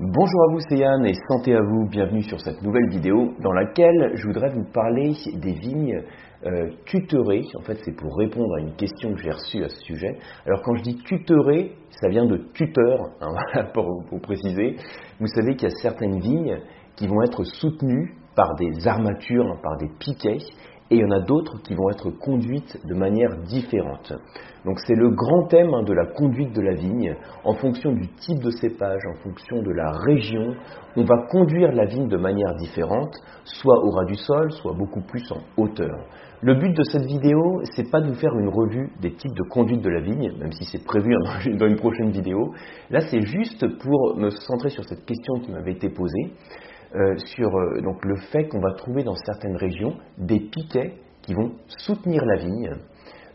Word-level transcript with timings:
Bonjour 0.00 0.44
à 0.44 0.52
vous, 0.52 0.60
c'est 0.68 0.76
Yann 0.76 1.04
et 1.06 1.14
santé 1.26 1.56
à 1.56 1.60
vous. 1.60 1.88
Bienvenue 1.88 2.22
sur 2.22 2.40
cette 2.40 2.62
nouvelle 2.62 2.88
vidéo 2.88 3.34
dans 3.40 3.50
laquelle 3.50 4.12
je 4.14 4.28
voudrais 4.28 4.50
vous 4.50 4.62
parler 4.72 5.12
des 5.34 5.54
vignes 5.54 6.04
euh, 6.46 6.70
tutorées. 6.84 7.42
En 7.58 7.62
fait, 7.62 7.80
c'est 7.84 7.96
pour 7.96 8.16
répondre 8.16 8.54
à 8.58 8.60
une 8.60 8.76
question 8.76 9.12
que 9.12 9.20
j'ai 9.20 9.32
reçue 9.32 9.64
à 9.64 9.68
ce 9.68 9.80
sujet. 9.80 10.16
Alors, 10.46 10.62
quand 10.62 10.76
je 10.76 10.82
dis 10.84 10.98
tutorées, 10.98 11.72
ça 12.00 12.08
vient 12.10 12.26
de 12.26 12.36
tuteur, 12.54 13.08
hein, 13.20 13.64
pour, 13.74 14.04
pour 14.08 14.20
préciser. 14.20 14.76
Vous 15.18 15.26
savez 15.26 15.56
qu'il 15.56 15.68
y 15.68 15.72
a 15.72 15.76
certaines 15.82 16.20
vignes 16.20 16.60
qui 16.94 17.08
vont 17.08 17.20
être 17.22 17.42
soutenues 17.42 18.14
par 18.36 18.54
des 18.54 18.86
armatures, 18.86 19.60
par 19.64 19.78
des 19.78 19.88
piquets, 19.98 20.38
et 20.90 20.96
il 20.96 21.00
y 21.00 21.04
en 21.04 21.10
a 21.10 21.20
d'autres 21.20 21.60
qui 21.62 21.74
vont 21.74 21.90
être 21.90 22.10
conduites 22.10 22.78
de 22.86 22.94
manière 22.94 23.36
différente. 23.46 24.12
Donc 24.64 24.80
c'est 24.86 24.94
le 24.94 25.10
grand 25.10 25.46
thème 25.48 25.72
hein, 25.74 25.82
de 25.82 25.92
la 25.92 26.06
conduite 26.06 26.54
de 26.54 26.62
la 26.62 26.74
vigne. 26.74 27.14
En 27.44 27.54
fonction 27.54 27.92
du 27.92 28.08
type 28.08 28.42
de 28.42 28.50
cépage, 28.50 29.02
en 29.06 29.14
fonction 29.22 29.62
de 29.62 29.70
la 29.70 29.90
région, 29.92 30.54
on 30.96 31.04
va 31.04 31.26
conduire 31.30 31.72
la 31.72 31.84
vigne 31.84 32.08
de 32.08 32.16
manière 32.16 32.54
différente, 32.56 33.14
soit 33.44 33.84
au 33.84 33.90
ras 33.90 34.04
du 34.06 34.16
sol, 34.16 34.50
soit 34.52 34.72
beaucoup 34.72 35.02
plus 35.02 35.30
en 35.30 35.40
hauteur. 35.56 36.06
Le 36.40 36.54
but 36.54 36.72
de 36.72 36.82
cette 36.84 37.04
vidéo, 37.04 37.60
c'est 37.74 37.90
pas 37.90 38.00
de 38.00 38.08
vous 38.08 38.14
faire 38.14 38.34
une 38.38 38.48
revue 38.48 38.90
des 39.00 39.12
types 39.12 39.34
de 39.34 39.42
conduite 39.50 39.82
de 39.82 39.90
la 39.90 40.00
vigne, 40.00 40.32
même 40.38 40.52
si 40.52 40.64
c'est 40.64 40.84
prévu 40.84 41.12
dans 41.58 41.66
une 41.66 41.76
prochaine 41.76 42.10
vidéo. 42.10 42.52
Là, 42.90 43.00
c'est 43.00 43.22
juste 43.26 43.66
pour 43.78 44.16
me 44.16 44.30
centrer 44.30 44.70
sur 44.70 44.84
cette 44.84 45.04
question 45.04 45.34
qui 45.40 45.50
m'avait 45.50 45.72
été 45.72 45.90
posée. 45.90 46.32
Euh, 46.94 47.16
sur 47.18 47.54
euh, 47.54 47.82
donc, 47.82 48.02
le 48.04 48.16
fait 48.32 48.48
qu'on 48.48 48.60
va 48.60 48.72
trouver 48.72 49.02
dans 49.02 49.14
certaines 49.14 49.56
régions 49.56 49.96
des 50.16 50.40
piquets 50.40 50.94
qui 51.20 51.34
vont 51.34 51.52
soutenir 51.66 52.24
la 52.24 52.36
vigne. 52.36 52.70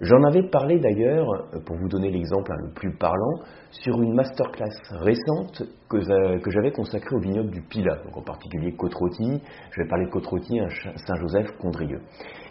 J'en 0.02 0.24
avais 0.24 0.50
parlé 0.50 0.80
d'ailleurs, 0.80 1.28
euh, 1.30 1.60
pour 1.64 1.78
vous 1.78 1.88
donner 1.88 2.10
l'exemple 2.10 2.52
hein, 2.52 2.58
le 2.64 2.74
plus 2.74 2.98
parlant, 2.98 3.42
sur 3.70 4.02
une 4.02 4.16
masterclass 4.16 4.74
récente 4.90 5.64
que, 5.88 6.00
j'avais 6.02 6.72
consacrée 6.72 7.16
au 7.16 7.20
vignoble 7.20 7.52
du 7.52 7.62
Pila, 7.62 7.98
donc 8.04 8.18
en 8.18 8.24
particulier 8.24 8.76
Côte-Rôtie. 8.76 9.40
Je 9.72 9.82
vais 9.84 9.88
parler 9.88 10.06
de 10.06 10.12
Côte-Rôtie, 10.12 10.60
Saint-Joseph, 11.06 11.52
Condrieux. 11.60 12.02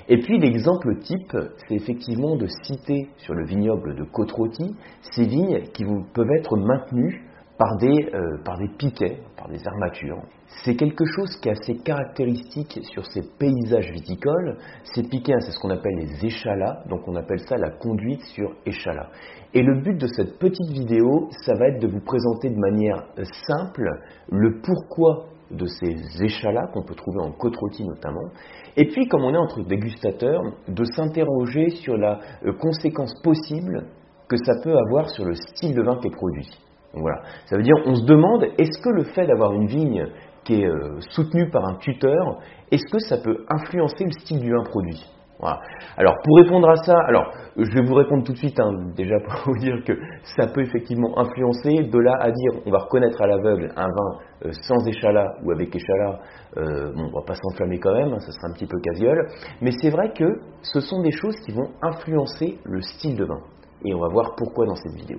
Et 0.09 0.19
puis 0.19 0.39
l'exemple 0.39 0.99
type, 1.01 1.37
c'est 1.67 1.75
effectivement 1.75 2.37
de 2.37 2.47
citer 2.65 3.09
sur 3.17 3.35
le 3.35 3.45
vignoble 3.45 3.97
de 3.97 4.05
Côte-Rôtie 4.05 4.77
ces 5.13 5.25
vignes 5.25 5.63
qui 5.75 5.85
peuvent 6.15 6.31
être 6.39 6.57
maintenues 6.57 7.25
par 7.63 7.77
des, 7.77 8.11
par 8.45 8.59
des 8.59 8.67
piquets, 8.77 9.19
par 9.37 9.49
des 9.49 9.61
armatures. 9.65 10.21
C'est 10.65 10.75
quelque 10.75 11.05
chose 11.05 11.37
qui 11.37 11.49
est 11.49 11.53
assez 11.53 11.77
caractéristique 11.77 12.81
sur 12.93 13.07
ces 13.07 13.23
paysages 13.39 13.89
viticoles. 13.93 14.59
Ces 14.83 15.05
piquets, 15.05 15.39
c'est 15.39 15.53
ce 15.53 15.61
qu'on 15.61 15.71
appelle 15.71 15.95
les 15.95 16.27
échalas, 16.27 16.83
donc 16.89 17.07
on 17.07 17.15
appelle 17.15 17.39
ça 17.39 17.57
la 17.57 17.71
conduite 17.71 18.23
sur 18.35 18.51
échalas. 18.67 19.11
Et 19.55 19.63
le 19.63 19.81
but 19.81 19.97
de 19.97 20.09
cette 20.09 20.41
petite 20.41 20.73
vidéo, 20.73 21.29
ça 21.45 21.55
va 21.55 21.69
être 21.69 21.81
de 21.81 21.87
vous 21.87 22.01
présenter 22.01 22.51
de 22.51 22.59
manière 22.59 23.05
simple 23.47 23.89
le 24.29 24.61
pourquoi 24.61 25.27
de 25.53 25.67
ces 25.67 26.21
échalas 26.21 26.67
qu'on 26.73 26.83
peut 26.83 26.97
trouver 26.97 27.21
en 27.21 27.31
côte 27.31 27.55
rôtie 27.55 27.85
notamment. 27.85 28.29
Et 28.77 28.89
puis, 28.89 29.07
comme 29.07 29.23
on 29.23 29.35
est 29.35 29.39
entre 29.39 29.63
dégustateurs, 29.63 30.43
de 30.67 30.85
s'interroger 30.97 31.71
sur 31.71 31.97
la 31.97 32.19
euh, 32.45 32.55
conséquence 32.55 33.15
possible 33.23 33.87
que 34.29 34.37
ça 34.45 34.55
peut 34.65 34.77
avoir 34.77 35.11
sur 35.11 35.25
le 35.25 35.35
style 35.35 35.77
de 35.77 35.83
vin 35.83 35.99
qui 36.01 36.09
est 36.09 36.11
produit. 36.11 36.49
Voilà. 36.95 37.23
Ça 37.47 37.57
veut 37.57 37.63
dire, 37.63 37.77
on 37.87 37.95
se 37.95 38.05
demande, 38.05 38.45
est-ce 38.59 38.83
que 38.83 38.91
le 38.91 39.05
fait 39.05 39.27
d'avoir 39.27 39.53
une 39.53 39.67
vigne 39.67 40.07
qui 40.45 40.63
est 40.63 40.67
euh, 40.67 41.01
soutenu 41.11 41.51
par 41.51 41.65
un 41.65 41.77
tuteur, 41.77 42.39
est-ce 42.71 42.91
que 42.91 42.99
ça 42.99 43.19
peut 43.19 43.45
influencer 43.49 44.05
le 44.05 44.11
style 44.11 44.41
du 44.41 44.51
vin 44.51 44.65
produit? 44.65 45.07
Voilà. 45.43 45.59
Alors 45.97 46.15
pour 46.23 46.37
répondre 46.37 46.71
à 46.71 46.77
ça, 46.77 46.97
alors 47.09 47.33
je 47.57 47.71
vais 47.73 47.83
vous 47.85 47.95
répondre 47.95 48.23
tout 48.25 48.33
de 48.33 48.39
suite, 48.39 48.59
hein, 48.61 48.71
déjà 48.95 49.17
pour 49.19 49.35
vous 49.53 49.59
dire 49.59 49.75
que 49.85 49.93
ça 50.37 50.47
peut 50.47 50.63
effectivement 50.63 51.19
influencer. 51.19 51.83
De 51.83 51.99
là 51.99 52.17
à 52.21 52.31
dire, 52.31 52.63
on 52.65 52.71
va 52.71 52.79
reconnaître 52.79 53.21
à 53.21 53.27
l'aveugle 53.27 53.73
un 53.77 53.89
vin 53.89 54.19
euh, 54.47 54.53
sans 54.53 54.87
échalas 54.87 55.33
ou 55.45 55.51
avec 55.51 55.75
échalas, 55.75 56.21
euh, 56.59 56.93
bon, 56.95 57.11
on 57.13 57.19
va 57.21 57.27
pas 57.27 57.35
s'enflammer 57.35 57.81
quand 57.81 57.93
même, 57.93 58.13
hein, 58.13 58.21
ça 58.21 58.31
sera 58.31 58.51
un 58.51 58.53
petit 58.53 58.67
peu 58.67 58.79
casiole. 58.81 59.27
Mais 59.61 59.73
c'est 59.81 59.91
vrai 59.91 60.13
que 60.13 60.41
ce 60.63 60.81
sont 60.81 61.03
des 61.03 61.13
choses 61.13 61.35
qui 61.45 61.51
vont 61.53 61.71
influencer 61.83 62.59
le 62.65 62.81
style 62.81 63.17
de 63.17 63.25
vin. 63.25 63.41
Et 63.85 63.95
on 63.95 64.01
va 64.01 64.09
voir 64.09 64.35
pourquoi 64.37 64.67
dans 64.67 64.77
cette 64.77 64.95
vidéo. 64.95 65.19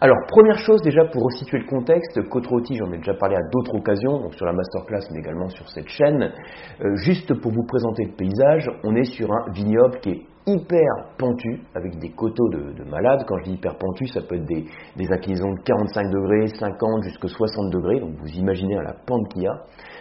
Alors, 0.00 0.16
première 0.28 0.58
chose 0.58 0.80
déjà 0.82 1.04
pour 1.04 1.24
resituer 1.24 1.58
le 1.58 1.66
contexte, 1.66 2.18
rôtie, 2.48 2.76
j'en 2.76 2.90
ai 2.92 2.98
déjà 2.98 3.14
parlé 3.14 3.36
à 3.36 3.42
d'autres 3.52 3.74
occasions, 3.76 4.20
donc 4.20 4.34
sur 4.34 4.46
la 4.46 4.52
masterclass, 4.52 5.02
mais 5.12 5.18
également 5.18 5.48
sur 5.48 5.68
cette 5.68 5.88
chaîne. 5.88 6.32
Euh, 6.80 6.96
juste 6.96 7.34
pour 7.40 7.52
vous 7.52 7.66
présenter 7.66 8.04
le 8.04 8.12
paysage, 8.12 8.70
on 8.84 8.94
est 8.94 9.04
sur 9.04 9.30
un 9.30 9.50
vignoble 9.52 9.98
qui 10.00 10.10
est 10.10 10.22
hyper 10.46 10.90
pentu, 11.18 11.60
avec 11.74 11.98
des 11.98 12.10
coteaux 12.10 12.48
de, 12.48 12.84
malades. 12.90 13.24
Quand 13.26 13.36
je 13.38 13.50
dis 13.50 13.52
hyper 13.54 13.76
pentu, 13.76 14.06
ça 14.06 14.20
peut 14.22 14.36
être 14.36 14.46
des, 14.46 14.64
des 14.96 15.12
inclinaisons 15.12 15.52
de 15.52 15.60
45 15.64 16.10
degrés, 16.10 16.46
50 16.46 17.02
jusqu'à 17.02 17.28
60 17.28 17.70
degrés, 17.70 18.00
donc 18.00 18.14
vous 18.20 18.38
imaginez 18.38 18.76
la 18.76 18.94
pente 19.06 19.28
qu'il 19.32 19.42
y 19.42 19.46
a. 19.46 19.54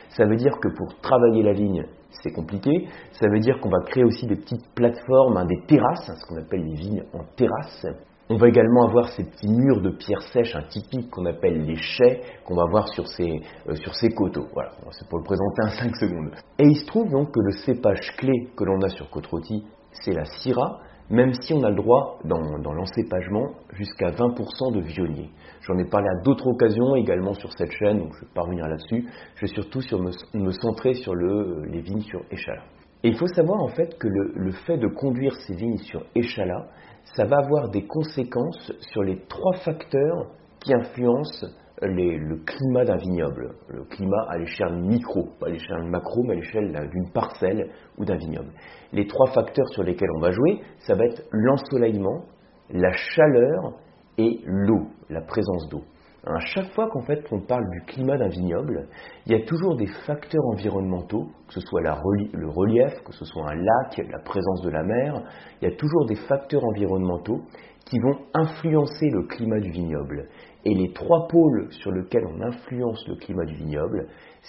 Ça 0.10 0.26
veut 0.26 0.38
dire 0.38 0.54
que 0.62 0.70
pour 0.70 1.00
travailler 1.02 1.44
la 1.44 1.54
vigne, 1.54 1.86
c'est 2.12 2.31
compliqué. 2.31 2.88
Ça 3.14 3.28
veut 3.30 3.40
dire 3.40 3.59
qu'on 3.59 3.70
va 3.70 3.81
créer 3.86 4.03
aussi 4.03 4.25
des 4.25 4.36
petites 4.36 4.68
plateformes, 4.75 5.38
hein, 5.38 5.46
des 5.46 5.62
terrasses, 5.68 6.12
ce 6.16 6.25
qu'on 6.28 6.42
appelle 6.42 6.64
les 6.64 6.75
vignes 6.75 7.03
en 7.14 7.24
terrasse. 7.36 7.86
On 8.31 8.38
va 8.38 8.47
également 8.47 8.86
avoir 8.88 9.09
ces 9.09 9.24
petits 9.24 9.50
murs 9.50 9.81
de 9.81 9.90
pierre 9.90 10.22
sèche, 10.22 10.56
un 10.56 10.62
typique 10.64 11.09
qu'on 11.09 11.25
appelle 11.25 11.64
les 11.66 11.75
chais, 11.75 12.22
qu'on 12.46 12.56
va 12.56 12.66
voir 12.69 12.88
sur 12.90 13.08
ces, 13.08 13.42
euh, 13.68 13.75
sur 13.75 13.96
ces 13.96 14.09
coteaux. 14.09 14.46
Voilà, 14.53 14.72
c'est 14.92 15.08
pour 15.09 15.18
le 15.18 15.24
présenter 15.24 15.64
en 15.64 15.69
5 15.69 15.96
secondes. 15.96 16.31
Et 16.59 16.66
il 16.66 16.78
se 16.78 16.86
trouve 16.86 17.09
donc 17.09 17.31
que 17.31 17.40
le 17.40 17.52
cépage 17.52 18.16
clé 18.18 18.50
que 18.56 18.64
l'on 18.66 18.80
a 18.81 18.90
sur 18.90 19.09
côte 19.09 19.25
rôtie, 19.25 19.66
c'est 19.92 20.14
la 20.14 20.25
syrah, 20.25 20.80
même 21.09 21.34
si 21.42 21.53
on 21.53 21.64
a 21.64 21.70
le 21.70 21.75
droit 21.75 22.20
dans, 22.24 22.40
l'encépagement 22.74 23.52
jusqu'à 23.74 24.12
20% 24.12 24.74
de 24.74 24.81
vionnier. 24.81 25.30
J'en 25.62 25.78
ai 25.78 25.86
parlé 25.86 26.08
à 26.08 26.24
d'autres 26.24 26.47
occasions 26.47 26.96
également 26.96 27.34
sur 27.34 27.52
cette 27.53 27.72
chaîne, 27.72 28.00
donc 28.00 28.14
je 28.14 28.20
ne 28.20 28.25
vais 28.25 28.34
pas 28.34 28.42
revenir 28.42 28.68
là-dessus. 28.68 29.08
Je 29.36 29.42
vais 29.42 29.53
surtout 29.53 29.81
sur 29.81 30.00
me, 30.00 30.52
centrer 30.52 30.94
sur 30.94 31.16
le, 31.16 31.64
les 31.66 31.81
vignes 31.81 32.02
sur 32.02 32.22
échalas. 32.31 32.64
Et 33.03 33.09
il 33.09 33.18
faut 33.18 33.28
savoir 33.28 33.62
en 33.62 33.69
fait 33.69 33.98
que 33.98 34.08
le, 34.08 34.34
le 34.36 34.52
fait 34.52 34.78
de 34.78 34.88
conduire 34.88 35.34
ces 35.48 35.56
vignes 35.56 35.78
sur 35.78 36.03
échalas, 36.16 36.68
ça 37.16 37.25
va 37.25 37.38
avoir 37.38 37.69
des 37.69 37.86
conséquences 37.86 38.72
sur 38.92 39.03
les 39.03 39.19
trois 39.28 39.53
facteurs 39.64 40.28
qui 40.59 40.74
influencent 40.74 41.48
le 41.82 42.44
climat 42.46 42.86
d'un 42.86 42.98
vignoble. 42.98 43.56
Le 43.70 43.84
climat 43.86 44.26
à 44.30 44.38
l'échelle 44.38 44.76
micro, 44.82 45.30
pas 45.40 45.48
à 45.48 45.50
l'échelle 45.50 45.84
macro, 45.84 46.24
mais 46.24 46.34
à 46.34 46.36
l'échelle 46.36 46.90
d'une 46.92 47.12
parcelle 47.12 47.70
ou 47.98 48.06
d'un 48.06 48.18
vignoble. 48.18 48.52
Les 48.94 49.08
trois 49.08 49.32
facteurs 49.32 49.68
sur 49.70 49.84
lesquels 49.84 50.10
on 50.16 50.20
va 50.20 50.32
jouer, 50.32 50.62
ça 50.80 50.96
va 50.96 51.06
être 51.06 51.24
l'ensoleillement, 51.32 52.26
la 52.72 52.92
chaleur 52.92 53.74
et 54.18 54.42
l'eau, 54.46 54.88
la 55.10 55.22
présence 55.22 55.70
d'eau. 55.70 55.84
À 56.25 56.40
chaque 56.40 56.72
fois 56.74 56.90
qu'en 56.90 57.02
fait 57.02 57.25
on 57.31 57.40
parle 57.40 57.69
du 57.72 57.81
climat 57.85 58.18
d'un 58.18 58.28
vignoble, 58.28 58.88
il 59.25 59.31
y 59.31 59.35
a 59.35 59.46
toujours 59.46 59.78
des 59.78 59.88
facteurs 60.06 60.46
environnementaux, 60.47 61.30
que 61.47 61.53
ce 61.53 61.62
soit 61.62 61.81
le 61.81 62.50
relief, 62.50 62.94
que 63.06 63.13
ce 63.13 63.24
soit 63.24 63.50
un 63.50 63.56
lac, 63.56 63.97
la 63.97 64.19
présence 64.19 64.62
de 64.62 64.69
la 64.69 64.84
mer, 64.84 65.24
il 65.62 65.69
y 65.69 65.72
a 65.72 65.75
toujours 65.78 66.06
des 66.07 66.18
facteurs 66.28 66.66
environnementaux 66.66 67.41
qui 67.85 68.00
vont 68.00 68.18
influencer 68.34 69.09
le 69.09 69.24
climat 69.24 69.59
du 69.59 69.72
vignoble. 69.72 70.28
Et 70.66 70.74
les 70.74 70.91
trois 70.91 71.28
pôles 71.28 71.68
sur 71.72 71.91
lesquels 71.91 72.25
on 72.25 72.41
influence 72.41 73.07
le 73.07 73.16
climat 73.16 73.46
du 73.46 73.56
vignoble, 73.56 74.07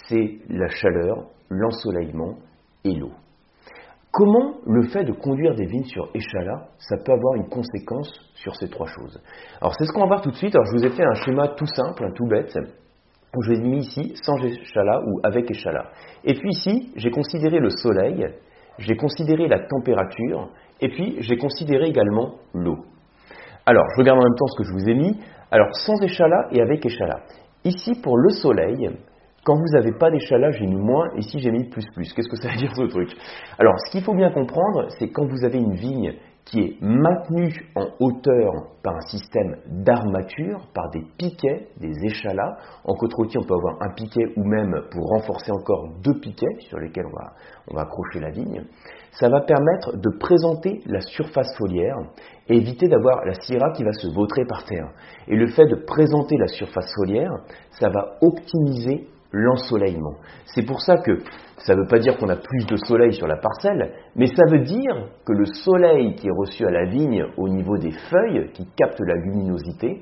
c'est 0.09 0.39
la 0.49 0.67
chaleur, 0.67 1.29
l'ensoleillement 1.49 2.35
et 2.83 2.93
l'eau. 2.95 3.11
Comment 4.11 4.55
le 4.65 4.89
fait 4.89 5.05
de 5.05 5.13
conduire 5.13 5.55
des 5.55 5.65
vignes 5.65 5.85
sur 5.85 6.09
échalas, 6.13 6.67
ça 6.79 6.97
peut 6.97 7.13
avoir 7.13 7.35
une 7.35 7.47
conséquence 7.47 8.11
sur 8.35 8.53
ces 8.55 8.69
trois 8.69 8.87
choses? 8.87 9.21
Alors 9.61 9.73
c'est 9.77 9.85
ce 9.85 9.93
qu'on 9.93 10.01
va 10.01 10.07
voir 10.07 10.21
tout 10.21 10.31
de 10.31 10.35
suite. 10.35 10.53
Alors 10.53 10.65
je 10.65 10.77
vous 10.77 10.85
ai 10.85 10.89
fait 10.89 11.03
un 11.03 11.13
schéma 11.13 11.47
tout 11.49 11.65
simple, 11.65 12.11
tout 12.13 12.27
bête, 12.27 12.53
où 13.35 13.41
je 13.41 13.51
l'ai 13.51 13.61
mis 13.61 13.79
ici 13.79 14.13
sans 14.21 14.35
échalas 14.43 15.01
ou 15.07 15.21
avec 15.23 15.49
échalas. 15.49 15.91
Et 16.25 16.33
puis 16.33 16.49
ici, 16.49 16.91
j'ai 16.97 17.09
considéré 17.09 17.59
le 17.59 17.69
soleil, 17.69 18.27
j'ai 18.79 18.97
considéré 18.97 19.47
la 19.47 19.59
température, 19.59 20.49
et 20.81 20.89
puis 20.89 21.17
j'ai 21.21 21.37
considéré 21.37 21.87
également 21.87 22.35
l'eau. 22.53 22.79
Alors, 23.65 23.85
je 23.93 24.01
regarde 24.01 24.19
en 24.19 24.23
même 24.23 24.35
temps 24.35 24.47
ce 24.47 24.57
que 24.57 24.67
je 24.67 24.73
vous 24.73 24.89
ai 24.89 24.95
mis. 24.95 25.19
Alors, 25.51 25.67
sans 25.85 26.01
échalas 26.01 26.47
et 26.51 26.61
avec 26.61 26.85
échalas. 26.85 27.21
Ici, 27.63 27.93
pour 28.01 28.17
le 28.17 28.29
soleil, 28.31 28.89
quand 29.43 29.55
vous 29.55 29.73
n'avez 29.73 29.91
pas 29.93 30.11
d'échalas, 30.11 30.51
j'ai 30.51 30.67
mis 30.67 30.79
moins, 30.79 31.09
ici 31.17 31.39
j'ai 31.39 31.51
mis 31.51 31.67
plus 31.69 31.85
plus. 31.93 32.13
Qu'est-ce 32.13 32.29
que 32.29 32.37
ça 32.37 32.49
veut 32.49 32.57
dire 32.57 32.75
ce 32.75 32.83
truc? 32.83 33.09
Alors, 33.57 33.73
ce 33.85 33.91
qu'il 33.91 34.03
faut 34.03 34.13
bien 34.13 34.31
comprendre, 34.31 34.87
c'est 34.99 35.09
quand 35.09 35.25
vous 35.25 35.43
avez 35.43 35.57
une 35.57 35.73
vigne 35.73 36.13
qui 36.45 36.59
est 36.59 36.77
maintenue 36.81 37.53
en 37.75 37.87
hauteur 37.99 38.51
par 38.83 38.95
un 38.95 39.01
système 39.01 39.57
d'armature, 39.67 40.67
par 40.73 40.89
des 40.89 41.03
piquets, 41.17 41.67
des 41.79 41.93
échalas. 42.03 42.57
En 42.83 42.95
côte 42.95 43.13
rôtie, 43.13 43.37
on 43.37 43.43
peut 43.43 43.53
avoir 43.53 43.75
un 43.81 43.93
piquet 43.93 44.25
ou 44.35 44.43
même, 44.43 44.73
pour 44.91 45.07
renforcer 45.09 45.51
encore, 45.51 45.89
deux 46.03 46.19
piquets 46.19 46.59
sur 46.59 46.79
lesquels 46.79 47.05
on 47.05 47.15
va, 47.15 47.33
on 47.69 47.75
va 47.75 47.81
accrocher 47.83 48.19
la 48.19 48.31
vigne. 48.31 48.63
Ça 49.11 49.29
va 49.29 49.41
permettre 49.41 49.97
de 49.97 50.17
présenter 50.19 50.81
la 50.87 51.01
surface 51.01 51.55
foliaire 51.57 51.97
et 52.47 52.57
éviter 52.57 52.87
d'avoir 52.87 53.23
la 53.25 53.33
syrah 53.33 53.71
qui 53.71 53.83
va 53.83 53.91
se 53.93 54.07
vautrer 54.13 54.45
par 54.45 54.63
terre. 54.65 54.89
Et 55.27 55.35
le 55.35 55.47
fait 55.47 55.67
de 55.67 55.75
présenter 55.85 56.37
la 56.37 56.47
surface 56.47 56.91
foliaire, 56.95 57.31
ça 57.71 57.89
va 57.89 58.17
optimiser 58.21 59.07
l'ensoleillement. 59.31 60.15
C'est 60.45 60.65
pour 60.65 60.81
ça 60.81 60.97
que 60.97 61.19
ça 61.57 61.75
ne 61.75 61.81
veut 61.81 61.87
pas 61.87 61.99
dire 61.99 62.17
qu'on 62.17 62.29
a 62.29 62.35
plus 62.35 62.65
de 62.65 62.75
soleil 62.75 63.13
sur 63.13 63.27
la 63.27 63.37
parcelle, 63.37 63.93
mais 64.15 64.27
ça 64.27 64.43
veut 64.49 64.63
dire 64.63 65.09
que 65.25 65.33
le 65.33 65.45
soleil 65.45 66.15
qui 66.15 66.27
est 66.27 66.37
reçu 66.37 66.65
à 66.65 66.71
la 66.71 66.85
vigne 66.85 67.25
au 67.37 67.47
niveau 67.47 67.77
des 67.77 67.91
feuilles, 67.91 68.51
qui 68.53 68.65
captent 68.75 69.01
la 69.01 69.15
luminosité, 69.15 70.01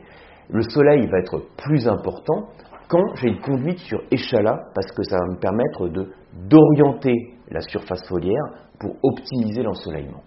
le 0.49 0.61
soleil 0.61 1.07
va 1.07 1.19
être 1.19 1.43
plus 1.57 1.87
important 1.87 2.49
quand 2.87 3.15
j'ai 3.15 3.27
une 3.27 3.41
conduite 3.41 3.79
sur 3.79 4.01
échalas, 4.09 4.57
parce 4.73 4.91
que 4.91 5.03
ça 5.03 5.17
va 5.17 5.27
me 5.27 5.39
permettre 5.39 5.89
d'orienter 6.33 7.35
la 7.51 7.61
surface 7.61 8.07
foliaire 8.07 8.43
pour 8.79 8.95
optimiser 9.03 9.61
l'ensoleillement. 9.61 10.23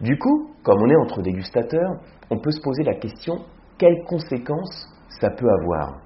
Du 0.00 0.18
coup, 0.18 0.50
comme 0.62 0.82
on 0.82 0.90
est 0.90 0.96
entre 0.96 1.22
dégustateurs, 1.22 1.90
on 2.30 2.38
peut 2.38 2.50
se 2.50 2.60
poser 2.60 2.82
la 2.82 2.94
question 2.96 3.38
quelles 3.78 4.04
conséquences 4.06 4.86
ça 5.20 5.30
peut 5.30 5.48
avoir? 5.60 6.00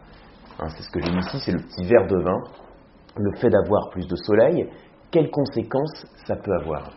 Hein, 0.59 0.69
C'est 0.69 0.83
ce 0.83 0.91
que 0.91 1.01
j'ai 1.01 1.13
mis 1.13 1.21
ici, 1.21 1.39
c'est 1.45 1.53
le 1.53 1.63
petit 1.63 1.85
verre 1.85 2.07
de 2.07 2.23
vin. 2.23 2.39
Le 3.17 3.35
fait 3.39 3.51
d'avoir 3.51 3.91
plus 3.91 4.07
de 4.07 4.17
soleil, 4.17 4.69
quelles 5.11 5.31
conséquences 5.31 6.07
ça 6.27 6.37
peut 6.37 6.53
avoir? 6.61 6.91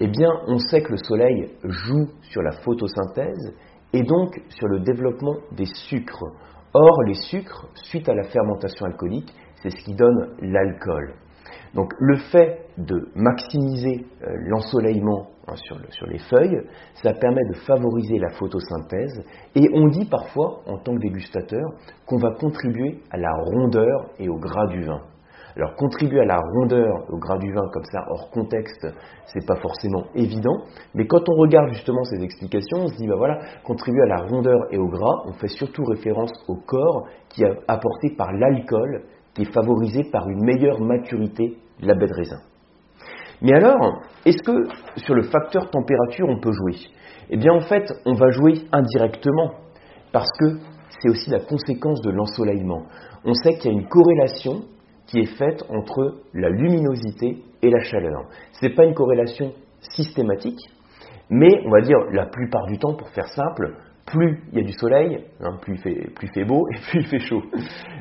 Eh 0.00 0.08
bien, 0.08 0.30
on 0.48 0.58
sait 0.58 0.82
que 0.82 0.90
le 0.90 0.98
soleil 0.98 1.54
joue 1.62 2.08
sur 2.22 2.42
la 2.42 2.50
photosynthèse 2.50 3.54
et 3.92 4.02
donc 4.02 4.40
sur 4.48 4.66
le 4.66 4.80
développement 4.80 5.36
des 5.52 5.66
sucres. 5.66 6.24
Or, 6.72 7.02
les 7.06 7.14
sucres, 7.14 7.68
suite 7.74 8.08
à 8.08 8.14
la 8.14 8.24
fermentation 8.24 8.86
alcoolique, 8.86 9.32
c'est 9.62 9.70
ce 9.70 9.84
qui 9.84 9.94
donne 9.94 10.34
l'alcool. 10.40 11.14
Donc 11.74 11.92
le 11.98 12.16
fait 12.16 12.66
de 12.76 13.08
maximiser 13.14 14.06
euh, 14.22 14.26
l'ensoleillement 14.48 15.28
hein, 15.48 15.56
sur, 15.56 16.06
les 16.06 16.18
feuilles, 16.18 16.60
ça 17.02 17.12
permet 17.14 17.44
de 17.48 17.54
favoriser 17.66 18.18
la 18.18 18.30
photosynthèse 18.30 19.24
et 19.54 19.68
on 19.74 19.88
dit 19.88 20.06
parfois, 20.06 20.60
en 20.66 20.78
tant 20.78 20.94
que 20.94 21.00
dégustateur, 21.00 21.64
qu'on 22.06 22.18
va 22.18 22.32
contribuer 22.32 23.00
à 23.10 23.18
la 23.18 23.32
rondeur 23.44 24.10
et 24.18 24.28
au 24.28 24.38
gras 24.38 24.66
du 24.68 24.82
vin. 24.82 25.00
Alors 25.56 25.76
contribuer 25.76 26.20
à 26.20 26.24
la 26.24 26.40
rondeur, 26.40 27.04
au 27.10 27.18
gras 27.18 27.38
du 27.38 27.52
vin 27.52 27.68
comme 27.72 27.84
ça, 27.84 28.04
hors 28.08 28.28
contexte, 28.30 28.88
c'est 29.26 29.46
pas 29.46 29.54
forcément 29.56 30.04
évident, 30.14 30.64
mais 30.94 31.06
quand 31.06 31.28
on 31.28 31.40
regarde 31.40 31.72
justement 31.72 32.02
ces 32.04 32.22
explications, 32.24 32.78
on 32.78 32.88
se 32.88 32.96
dit, 32.96 33.06
bah 33.06 33.14
voilà, 33.16 33.38
contribuer 33.62 34.02
à 34.02 34.06
la 34.06 34.22
rondeur 34.26 34.58
et 34.72 34.78
au 34.78 34.88
gras, 34.88 35.22
on 35.26 35.32
fait 35.34 35.48
surtout 35.48 35.84
référence 35.84 36.32
au 36.48 36.56
corps 36.56 37.06
qui 37.28 37.44
est 37.44 37.52
apporté 37.68 38.10
par 38.16 38.32
l'alcool, 38.32 39.04
qui 39.34 39.42
est 39.42 39.52
favorisé 39.52 40.02
par 40.10 40.28
une 40.28 40.44
meilleure 40.44 40.80
maturité 40.80 41.56
de 41.80 41.86
la 41.86 41.94
baie 41.94 42.08
de 42.08 42.14
raisin. 42.14 42.40
Mais 43.44 43.52
alors, 43.52 44.00
est-ce 44.24 44.42
que 44.42 44.68
sur 44.96 45.14
le 45.14 45.24
facteur 45.24 45.68
température, 45.68 46.26
on 46.30 46.40
peut 46.40 46.52
jouer? 46.52 46.76
Eh 47.28 47.36
bien 47.36 47.52
en 47.52 47.60
fait, 47.60 47.92
on 48.06 48.14
va 48.14 48.30
jouer 48.30 48.54
indirectement, 48.72 49.52
parce 50.12 50.30
que 50.40 50.56
c'est 50.88 51.10
aussi 51.10 51.28
la 51.28 51.40
conséquence 51.40 52.00
de 52.00 52.10
l'ensoleillement. 52.10 52.84
On 53.22 53.34
sait 53.34 53.58
qu'il 53.58 53.70
y 53.70 53.74
a 53.74 53.78
une 53.78 53.86
corrélation 53.86 54.62
qui 55.06 55.18
est 55.20 55.36
faite 55.36 55.62
entre 55.68 56.22
la 56.32 56.48
luminosité 56.48 57.42
et 57.60 57.70
la 57.70 57.80
chaleur. 57.80 58.22
Ce 58.52 58.64
n'est 58.64 58.74
pas 58.74 58.86
une 58.86 58.94
corrélation 58.94 59.52
systématique, 59.94 60.60
mais 61.28 61.60
on 61.66 61.70
va 61.70 61.82
dire 61.82 61.98
la 62.12 62.24
plupart 62.24 62.64
du 62.64 62.78
temps, 62.78 62.94
pour 62.94 63.10
faire 63.10 63.28
simple, 63.28 63.76
plus 64.06 64.40
il 64.52 64.58
y 64.58 64.62
a 64.62 64.64
du 64.64 64.72
soleil, 64.72 65.22
hein, 65.40 65.58
plus, 65.60 65.74
il 65.74 65.80
fait, 65.82 66.10
plus, 66.14 66.28
il 66.28 66.32
fait, 66.32 66.44
beau 66.46 66.66
et 66.70 66.80
plus 66.90 67.00
il 67.00 67.06
fait 67.08 67.18
chaud. 67.18 67.42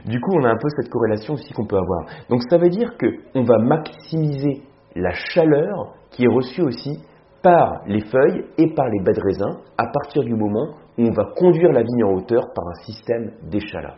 Du 0.05 0.21
coup, 0.21 0.37
on 0.39 0.45
a 0.45 0.51
un 0.51 0.57
peu 0.57 0.69
cette 0.77 0.89
corrélation 0.89 1.33
aussi 1.33 1.51
qu'on 1.51 1.65
peut 1.65 1.77
avoir. 1.77 2.05
Donc 2.29 2.43
ça 2.49 2.57
veut 2.57 2.69
dire 2.69 2.93
qu'on 2.97 3.43
va 3.43 3.57
maximiser 3.57 4.61
la 4.95 5.11
chaleur 5.11 5.95
qui 6.11 6.23
est 6.25 6.33
reçue 6.33 6.61
aussi 6.61 6.99
par 7.41 7.81
les 7.87 8.01
feuilles 8.01 8.45
et 8.57 8.73
par 8.73 8.87
les 8.87 9.03
baies 9.03 9.13
de 9.13 9.21
raisin 9.21 9.59
à 9.77 9.87
partir 9.87 10.23
du 10.23 10.33
moment 10.33 10.75
où 10.97 11.03
on 11.03 11.11
va 11.11 11.25
conduire 11.35 11.71
la 11.71 11.83
vigne 11.83 12.03
en 12.05 12.13
hauteur 12.13 12.43
par 12.55 12.65
un 12.67 12.83
système 12.85 13.31
d'échalas. 13.49 13.97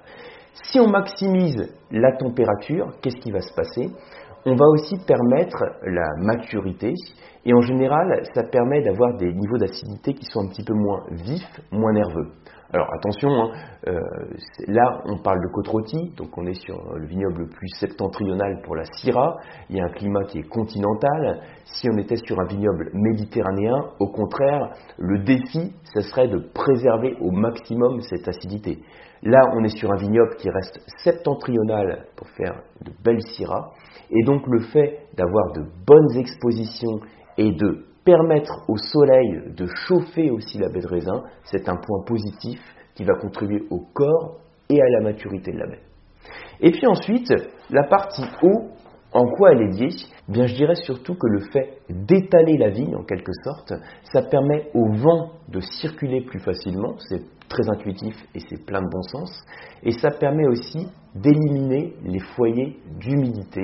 Si 0.53 0.79
on 0.79 0.87
maximise 0.87 1.71
la 1.91 2.13
température, 2.13 2.91
qu'est-ce 3.01 3.17
qui 3.17 3.31
va 3.31 3.41
se 3.41 3.53
passer? 3.53 3.87
On 4.45 4.55
va 4.55 4.65
aussi 4.67 4.95
permettre 5.05 5.57
la 5.83 6.07
maturité 6.21 6.93
et 7.45 7.53
en 7.53 7.61
général, 7.61 8.23
ça 8.33 8.43
permet 8.43 8.81
d'avoir 8.81 9.17
des 9.17 9.31
niveaux 9.31 9.57
d'acidité 9.57 10.13
qui 10.13 10.25
sont 10.25 10.41
un 10.41 10.49
petit 10.49 10.63
peu 10.63 10.73
moins 10.73 11.03
vifs, 11.11 11.61
moins 11.71 11.93
nerveux. 11.93 12.31
Alors 12.73 12.87
attention, 12.95 13.29
hein, 13.29 13.51
euh, 13.87 13.99
là 14.67 15.03
on 15.05 15.17
parle 15.19 15.39
de 15.39 15.53
côte 15.53 15.67
rôtie, 15.67 16.11
donc 16.17 16.35
on 16.35 16.45
est 16.47 16.59
sur 16.65 16.75
le 16.95 17.05
vignoble 17.05 17.41
le 17.43 17.47
plus 17.47 17.69
septentrional 17.79 18.61
pour 18.63 18.75
la 18.75 18.83
Syrah, 18.85 19.37
il 19.69 19.77
y 19.77 19.79
a 19.79 19.85
un 19.85 19.89
climat 19.89 20.23
qui 20.25 20.39
est 20.39 20.49
continental. 20.49 21.41
Si 21.65 21.87
on 21.89 21.97
était 21.97 22.15
sur 22.15 22.39
un 22.39 22.45
vignoble 22.45 22.89
méditerranéen, 22.93 23.91
au 23.99 24.07
contraire, 24.07 24.71
le 24.97 25.19
défi, 25.19 25.73
ce 25.83 26.01
serait 26.01 26.27
de 26.27 26.39
préserver 26.53 27.15
au 27.21 27.29
maximum 27.29 28.01
cette 28.01 28.27
acidité. 28.27 28.79
Là, 29.21 29.41
on 29.55 29.63
est 29.63 29.77
sur 29.77 29.91
un 29.91 29.97
vignoble 29.97 30.35
qui 30.37 30.49
reste 30.49 30.79
septentrional 31.03 32.07
pour 32.15 32.27
faire 32.29 32.63
de 32.83 32.91
belles 33.03 33.21
syrahs, 33.35 33.71
et 34.09 34.23
donc 34.23 34.41
le 34.47 34.61
fait 34.61 35.01
d'avoir 35.15 35.51
de 35.53 35.63
bonnes 35.85 36.17
expositions 36.17 36.99
et 37.37 37.51
de 37.51 37.85
permettre 38.05 38.63
au 38.69 38.77
soleil 38.77 39.41
de 39.57 39.67
chauffer 39.87 40.29
aussi 40.29 40.59
la 40.59 40.69
baie 40.69 40.81
de 40.81 40.87
raisin, 40.87 41.23
c'est 41.43 41.67
un 41.67 41.75
point 41.75 42.03
positif 42.05 42.59
qui 42.93 43.03
va 43.03 43.15
contribuer 43.15 43.63
au 43.71 43.79
corps 43.93 44.37
et 44.69 44.79
à 44.81 44.89
la 44.89 45.01
maturité 45.01 45.51
de 45.51 45.57
la 45.57 45.67
baie. 45.67 45.81
Et 46.61 46.71
puis 46.71 46.87
ensuite, 46.87 47.33
la 47.69 47.83
partie 47.83 48.23
eau, 48.43 48.69
en 49.15 49.27
quoi 49.29 49.53
elle 49.53 49.61
est 49.61 49.79
liée 49.79 49.95
Bien, 50.27 50.45
je 50.45 50.55
dirais 50.55 50.75
surtout 50.75 51.15
que 51.15 51.27
le 51.27 51.39
fait 51.51 51.79
d'étaler 51.89 52.57
la 52.57 52.69
vigne, 52.69 52.95
en 52.95 53.03
quelque 53.03 53.31
sorte, 53.43 53.73
ça 54.11 54.21
permet 54.23 54.69
au 54.73 54.91
vent 54.91 55.31
de 55.49 55.61
circuler 55.61 56.21
plus 56.21 56.39
facilement. 56.39 56.95
C'est 57.07 57.21
très 57.47 57.69
intuitif 57.69 58.15
et 58.33 58.39
c'est 58.39 58.65
plein 58.65 58.81
de 58.81 58.89
bon 58.91 59.01
sens. 59.03 59.31
Et 59.83 59.91
ça 59.91 60.11
permet 60.11 60.45
aussi 60.47 60.87
d'éliminer 61.15 61.93
les 62.03 62.19
foyers 62.35 62.77
d'humidité 62.99 63.63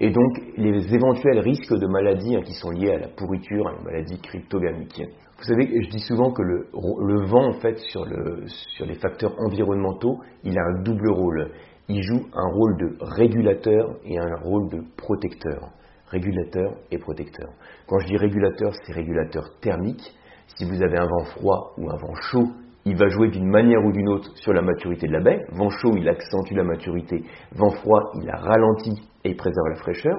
et 0.00 0.10
donc 0.10 0.38
les 0.56 0.94
éventuels 0.94 1.38
risques 1.38 1.78
de 1.78 1.86
maladies 1.86 2.36
hein, 2.36 2.42
qui 2.44 2.52
sont 2.52 2.70
liés 2.70 2.92
à 2.92 2.98
la 2.98 3.08
pourriture, 3.08 3.68
à 3.68 3.72
la 3.72 3.82
maladie 3.82 4.20
cryptogamique. 4.20 5.02
Vous 5.40 5.46
savez, 5.46 5.70
je 5.82 5.88
dis 5.88 6.00
souvent 6.00 6.32
que 6.32 6.42
le, 6.42 7.26
vent, 7.26 7.48
en 7.48 7.60
fait, 7.60 7.78
sur 7.78 8.04
les 8.04 8.94
facteurs 8.96 9.32
environnementaux, 9.38 10.18
il 10.44 10.58
a 10.58 10.62
un 10.62 10.82
double 10.82 11.10
rôle. 11.10 11.50
Il 11.88 12.02
joue 12.02 12.26
un 12.34 12.52
rôle 12.52 12.76
de 12.76 12.98
régulateur 13.00 13.96
et 14.04 14.18
un 14.18 14.36
rôle 14.36 14.68
de 14.68 14.82
protecteur. 14.98 15.70
Régulateur 16.08 16.74
et 16.90 16.98
protecteur. 16.98 17.48
Quand 17.88 17.98
je 18.00 18.08
dis 18.08 18.18
régulateur, 18.18 18.74
c'est 18.84 18.92
régulateur 18.92 19.44
thermique. 19.62 20.12
Si 20.56 20.66
vous 20.66 20.82
avez 20.82 20.98
un 20.98 21.06
vent 21.06 21.24
froid 21.24 21.72
ou 21.78 21.88
un 21.88 21.96
vent 21.96 22.14
chaud, 22.30 22.48
il 22.84 22.96
va 22.96 23.08
jouer 23.08 23.28
d'une 23.30 23.48
manière 23.48 23.82
ou 23.82 23.92
d'une 23.92 24.10
autre 24.10 24.30
sur 24.34 24.52
la 24.52 24.60
maturité 24.60 25.06
de 25.06 25.12
la 25.12 25.20
baie. 25.20 25.46
Vent 25.52 25.70
chaud, 25.70 25.94
il 25.96 26.06
accentue 26.06 26.52
la 26.52 26.64
maturité. 26.64 27.24
Vent 27.52 27.70
froid, 27.70 28.12
il 28.16 28.26
la 28.26 28.36
ralentit 28.36 29.08
et 29.24 29.30
il 29.30 29.36
préserve 29.36 29.68
la 29.70 29.76
fraîcheur. 29.76 30.18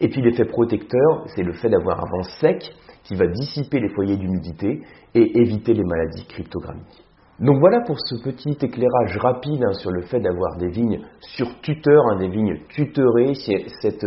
Et 0.00 0.08
puis 0.08 0.20
l'effet 0.20 0.46
protecteur, 0.46 1.26
c'est 1.36 1.44
le 1.44 1.52
fait 1.52 1.68
d'avoir 1.68 2.00
un 2.00 2.10
vent 2.10 2.22
sec 2.40 2.72
qui 3.08 3.14
va 3.16 3.26
dissiper 3.26 3.80
les 3.80 3.88
foyers 3.88 4.18
d'humidité 4.18 4.82
et 5.14 5.40
éviter 5.40 5.72
les 5.72 5.82
maladies 5.82 6.26
cryptogrammiques. 6.26 7.04
Donc 7.40 7.60
voilà 7.60 7.80
pour 7.86 7.96
ce 8.00 8.16
petit 8.16 8.56
éclairage 8.60 9.16
rapide 9.18 9.62
hein, 9.64 9.72
sur 9.74 9.90
le 9.90 10.02
fait 10.02 10.20
d'avoir 10.20 10.56
des 10.58 10.68
vignes 10.68 11.00
sur 11.20 11.60
tuteur, 11.60 12.02
hein, 12.10 12.18
des 12.18 12.28
vignes 12.28 12.58
tutorées, 12.68 13.34
cette, 13.34 14.06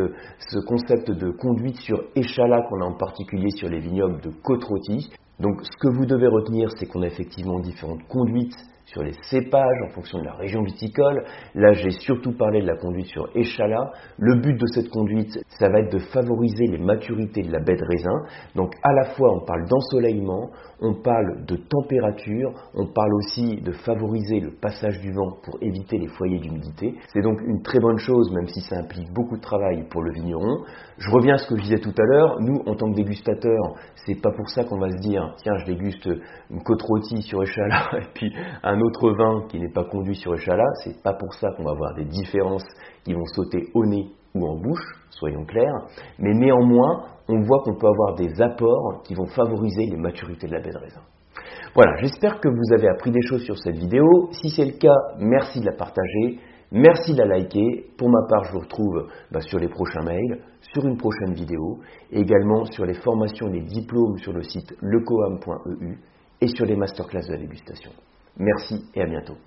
ce 0.50 0.60
concept 0.68 1.12
de 1.12 1.32
conduite 1.32 1.78
sur 1.78 2.04
échalas 2.14 2.62
qu'on 2.68 2.82
a 2.82 2.86
en 2.86 2.98
particulier 2.98 3.50
sur 3.52 3.70
les 3.70 3.80
vignobles 3.80 4.22
de 4.22 4.32
côte 4.44 4.66
Donc 5.40 5.62
ce 5.64 5.78
que 5.80 5.96
vous 5.96 6.06
devez 6.06 6.28
retenir, 6.28 6.70
c'est 6.78 6.86
qu'on 6.88 7.04
a 7.04 7.08
effectivement 7.08 7.60
différentes 7.60 8.06
conduites 8.10 8.56
sur 8.86 9.04
les 9.04 9.14
cépages 9.30 9.82
en 9.88 9.94
fonction 9.94 10.20
de 10.20 10.26
la 10.26 10.34
région 10.34 10.64
viticole. 10.64 11.24
Là, 11.56 11.74
j'ai 11.74 11.92
surtout 11.92 12.34
parlé 12.38 12.62
de 12.62 12.68
la 12.68 12.78
conduite 12.78 13.08
sur 13.08 13.30
échalas. 13.36 13.92
Le 14.18 14.40
but 14.42 14.60
de 14.60 14.68
cette 14.68 14.90
conduite, 14.90 15.40
ça 15.60 15.70
va 15.70 15.80
être 15.80 15.92
de 15.92 16.00
favoriser 16.00 16.68
les 16.68 16.78
maturités 16.78 17.44
de 17.44 17.52
la 17.52 17.60
baie 17.60 17.76
de 17.76 17.86
raisin. 17.86 18.24
Donc, 18.56 18.74
à 18.84 18.94
la 18.94 19.06
fois, 19.16 19.34
on 19.34 19.46
parle 19.46 19.68
d'ensoleillement, 19.68 20.50
on 20.82 20.96
parle 20.96 21.46
de 21.46 21.56
température, 21.56 22.52
on 22.74 22.88
parle 22.88 23.14
aussi 23.16 23.62
de 23.62 23.72
favoriser 23.72 24.40
le 24.40 24.52
passage 24.52 25.00
du 25.00 25.12
vent 25.12 25.38
pour 25.44 25.58
éviter 25.62 25.98
les 25.98 26.08
foyers 26.08 26.40
d'humidité. 26.40 26.96
C'est 27.14 27.22
donc 27.22 27.40
une 27.42 27.62
très 27.62 27.80
bonne 27.80 28.00
chose, 28.00 28.32
même 28.34 28.48
si 28.48 28.62
ça 28.62 28.78
implique 28.78 29.12
beaucoup 29.14 29.38
de 29.38 29.42
travail 29.42 29.86
pour 29.90 30.02
le 30.02 30.12
vigneron. 30.12 30.64
Je 30.98 31.10
reviens 31.10 31.36
à 31.36 31.38
ce 31.38 31.48
que 31.48 31.56
je 31.58 31.64
disais 31.64 31.80
tout 31.80 31.94
à 31.98 32.04
l'heure. 32.04 32.40
Nous, 32.42 32.62
en 32.66 32.76
tant 32.76 32.90
que 32.92 32.96
dégustateurs, 32.96 33.76
c'est 34.06 34.22
pas 34.22 34.32
pour 34.32 34.50
ça 34.50 34.64
qu'on 34.64 34.80
va 34.80 34.90
se 34.90 34.98
dire, 34.98 35.34
tiens, 35.38 35.58
je 35.60 35.66
déguste 35.66 36.10
une 36.50 36.64
côte 36.64 36.82
rôtie 36.82 37.22
sur 37.22 37.42
échalas 37.44 37.90
et 37.98 38.08
puis 38.14 38.32
un 38.72 38.80
autre 38.82 39.12
vin 39.12 39.48
qui 39.50 39.60
n'est 39.60 39.72
pas 39.72 39.84
conduit 39.84 40.16
sur 40.16 40.34
échalas. 40.34 40.72
C'est 40.84 41.02
pas 41.04 41.14
pour 41.14 41.34
ça 41.36 41.52
qu'on 41.52 41.64
va 41.64 41.72
avoir 41.72 41.94
des 41.96 42.06
différences 42.06 42.66
qui 43.04 43.14
vont 43.14 43.26
sauter 43.34 43.68
au 43.74 43.86
nez 43.86 44.08
ou 44.34 44.48
en 44.48 44.56
bouche, 44.56 44.86
soyons 45.10 45.46
clairs. 45.46 45.88
Mais 46.20 46.34
néanmoins, 46.34 47.06
on 47.28 47.42
voit 47.42 47.60
qu'on 47.64 47.76
peut 47.76 47.88
avoir 47.88 48.16
des 48.16 48.42
apports 48.42 49.02
qui 49.04 49.14
vont 49.14 49.28
favoriser 49.28 49.86
les 49.86 49.98
maturités 49.98 50.48
de 50.48 50.54
la 50.54 50.62
baie 50.62 50.72
de 50.72 50.78
raisin. 50.78 51.02
Voilà, 51.74 51.96
j'espère 52.02 52.40
que 52.40 52.50
vous 52.50 52.74
avez 52.74 52.90
appris 52.90 53.12
des 53.12 53.22
choses 53.22 53.44
sur 53.44 53.58
cette 53.58 53.78
vidéo. 53.78 54.30
Si 54.32 54.50
c'est 54.50 54.66
le 54.66 54.78
cas, 54.78 54.96
merci 55.20 55.62
de 55.62 55.66
la 55.66 55.74
partager, 55.74 56.40
merci 56.72 57.14
de 57.14 57.20
la 57.20 57.38
liker. 57.38 57.92
Pour 57.98 58.10
ma 58.10 58.28
part, 58.30 58.44
je 58.46 58.54
vous 58.54 58.60
retrouve 58.60 59.08
bah, 59.32 59.42
sur 59.42 59.60
les 59.60 59.70
prochains 59.70 60.04
mails, 60.04 60.42
sur 60.74 60.86
une 60.86 60.98
prochaine 60.98 61.34
vidéo, 61.34 61.80
également 62.12 62.66
sur 62.66 62.86
les 62.86 62.96
formations 62.96 63.48
et 63.48 63.60
les 63.60 63.66
diplômes 63.66 64.18
sur 64.18 64.34
le 64.34 64.44
site 64.44 64.74
lecoam.eu 64.82 65.98
et 66.42 66.48
sur 66.48 66.66
les 66.66 66.76
masterclass 66.76 67.28
de 67.28 67.34
la 67.34 67.40
dégustation. 67.40 67.92
Merci 68.38 68.86
et 68.96 69.02
à 69.02 69.06
bientôt. 69.06 69.38